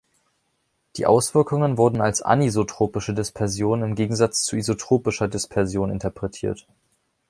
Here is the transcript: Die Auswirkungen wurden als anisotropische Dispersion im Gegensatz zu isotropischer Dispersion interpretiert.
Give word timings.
Die 0.95 1.05
Auswirkungen 1.05 1.77
wurden 1.77 2.01
als 2.01 2.23
anisotropische 2.23 3.13
Dispersion 3.13 3.83
im 3.83 3.93
Gegensatz 3.93 4.41
zu 4.41 4.55
isotropischer 4.55 5.27
Dispersion 5.27 5.91
interpretiert. 5.91 6.67